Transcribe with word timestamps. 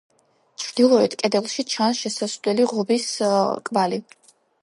ჩრდილოეთ 0.61 1.15
კედელში 1.23 1.65
ჩანს 1.73 2.01
შესასვლელი 2.05 2.67
ღიობის 2.73 3.07
კვალი. 3.71 4.03